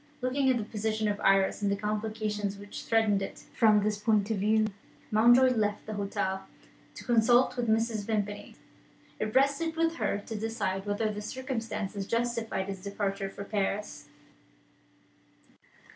[0.19, 3.99] Looking at the position of Iris, and at the complications which threatened it, from this
[3.99, 4.65] point of view,
[5.11, 6.47] Mountjoy left the hotel
[6.95, 8.05] to consult with Mrs.
[8.07, 8.55] Vimpany.
[9.19, 14.07] It rested with her to decide whether the circumstances justified his departure for Paris.